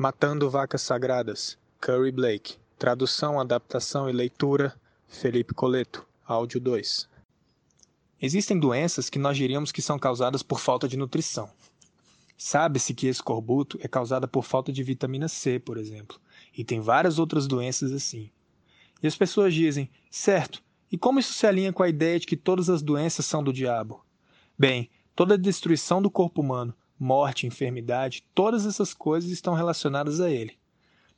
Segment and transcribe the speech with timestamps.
[0.00, 2.56] Matando Vacas Sagradas, Curry Blake.
[2.78, 4.74] Tradução, adaptação e leitura,
[5.06, 6.06] Felipe Coleto.
[6.26, 7.06] Áudio 2.
[8.22, 11.50] Existem doenças que nós diríamos que são causadas por falta de nutrição.
[12.34, 16.18] Sabe-se que escorbuto é causada por falta de vitamina C, por exemplo,
[16.56, 18.30] e tem várias outras doenças assim.
[19.02, 22.38] E as pessoas dizem, certo, e como isso se alinha com a ideia de que
[22.38, 24.02] todas as doenças são do diabo?
[24.58, 30.58] Bem, toda destruição do corpo humano, morte, enfermidade, todas essas coisas estão relacionadas a ele.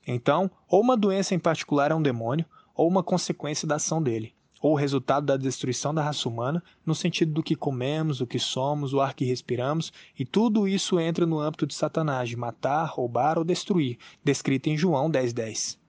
[0.07, 4.33] Então, ou uma doença em particular é um demônio, ou uma consequência da ação dele,
[4.61, 8.39] ou o resultado da destruição da raça humana, no sentido do que comemos, o que
[8.39, 12.85] somos, o ar que respiramos, e tudo isso entra no âmbito de Satanás, de matar,
[12.87, 15.33] roubar ou destruir, descrito em João 10,10.
[15.33, 15.83] 10.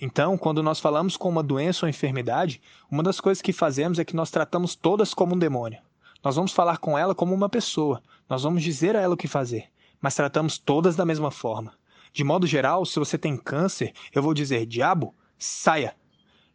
[0.00, 2.60] Então, quando nós falamos com uma doença ou enfermidade,
[2.90, 5.80] uma das coisas que fazemos é que nós tratamos todas como um demônio.
[6.26, 9.28] Nós vamos falar com ela como uma pessoa, nós vamos dizer a ela o que
[9.28, 9.66] fazer,
[10.00, 11.72] mas tratamos todas da mesma forma.
[12.12, 15.94] De modo geral, se você tem câncer, eu vou dizer: diabo, saia.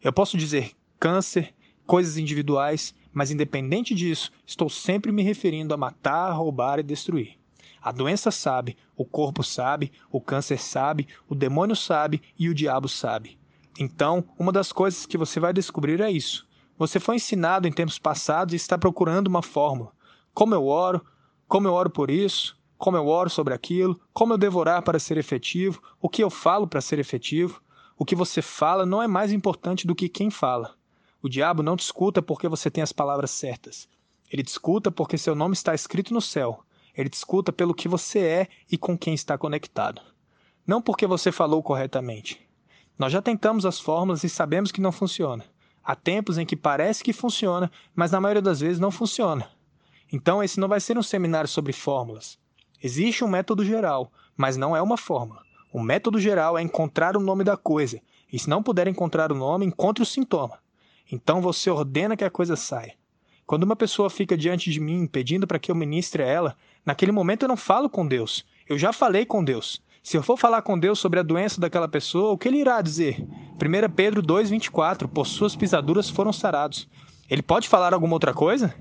[0.02, 1.54] Eu posso dizer câncer,
[1.86, 7.38] coisas individuais, mas independente disso, estou sempre me referindo a matar, roubar e destruir.
[7.80, 12.90] A doença sabe, o corpo sabe, o câncer sabe, o demônio sabe e o diabo
[12.90, 13.38] sabe.
[13.80, 16.46] Então, uma das coisas que você vai descobrir é isso.
[16.82, 19.92] Você foi ensinado em tempos passados e está procurando uma fórmula.
[20.34, 21.00] Como eu oro,
[21.46, 25.16] como eu oro por isso, como eu oro sobre aquilo, como eu devorar para ser
[25.16, 27.62] efetivo, o que eu falo para ser efetivo.
[27.96, 30.74] O que você fala não é mais importante do que quem fala.
[31.22, 33.88] O diabo não te escuta porque você tem as palavras certas.
[34.28, 36.64] Ele te escuta porque seu nome está escrito no céu.
[36.96, 40.02] Ele te escuta pelo que você é e com quem está conectado.
[40.66, 42.44] Não porque você falou corretamente.
[42.98, 45.44] Nós já tentamos as fórmulas e sabemos que não funciona.
[45.84, 49.48] Há tempos em que parece que funciona, mas na maioria das vezes não funciona.
[50.12, 52.38] Então, esse não vai ser um seminário sobre fórmulas.
[52.82, 55.42] Existe um método geral, mas não é uma fórmula.
[55.72, 58.00] O método geral é encontrar o nome da coisa,
[58.32, 60.58] e se não puder encontrar o nome, encontre o sintoma.
[61.10, 62.94] Então você ordena que a coisa saia.
[63.46, 66.56] Quando uma pessoa fica diante de mim pedindo para que eu ministre a ela,
[66.86, 68.46] naquele momento eu não falo com Deus.
[68.68, 69.82] Eu já falei com Deus.
[70.02, 72.80] Se eu for falar com Deus sobre a doença daquela pessoa, o que ele irá
[72.80, 73.24] dizer?
[73.62, 76.88] 1 Pedro 2,24: Por suas pisaduras foram sarados.
[77.30, 78.74] Ele pode falar alguma outra coisa?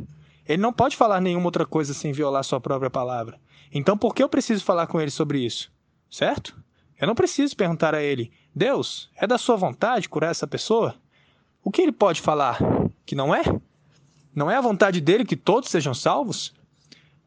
[0.48, 3.40] Ele não pode falar nenhuma outra coisa sem violar sua própria palavra.
[3.72, 5.72] Então por que eu preciso falar com ele sobre isso?
[6.10, 6.60] Certo?
[7.00, 10.96] Eu não preciso perguntar a ele: Deus, é da sua vontade curar essa pessoa?
[11.64, 12.58] O que ele pode falar?
[13.06, 13.44] Que não é?
[14.34, 16.56] Não é a vontade dele que todos sejam salvos?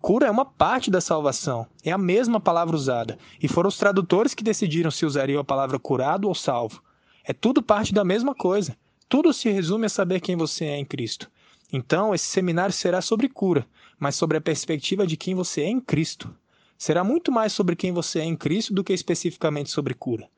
[0.00, 4.34] Cura é uma parte da salvação, é a mesma palavra usada, e foram os tradutores
[4.34, 6.82] que decidiram se usariam a palavra curado ou salvo.
[7.26, 8.76] É tudo parte da mesma coisa.
[9.08, 11.30] Tudo se resume a saber quem você é em Cristo.
[11.72, 13.66] Então, esse seminário será sobre cura,
[13.98, 16.34] mas sobre a perspectiva de quem você é em Cristo.
[16.76, 20.28] Será muito mais sobre quem você é em Cristo do que especificamente sobre cura.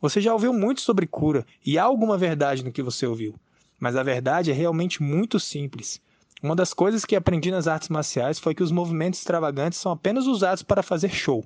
[0.00, 3.36] Você já ouviu muito sobre cura e há alguma verdade no que você ouviu,
[3.78, 6.00] mas a verdade é realmente muito simples.
[6.42, 10.26] Uma das coisas que aprendi nas artes marciais foi que os movimentos extravagantes são apenas
[10.26, 11.44] usados para fazer show.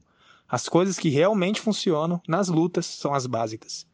[0.48, 3.86] As coisas que realmente funcionam nas lutas são as básicas.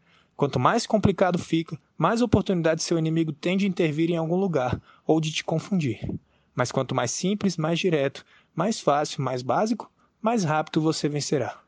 [0.43, 5.21] Quanto mais complicado fica, mais oportunidade seu inimigo tem de intervir em algum lugar ou
[5.21, 6.01] de te confundir.
[6.53, 9.89] Mas quanto mais simples, mais direto, mais fácil, mais básico,
[10.21, 11.61] mais rápido você vencerá.